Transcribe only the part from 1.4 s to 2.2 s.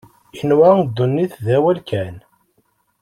d awal kan.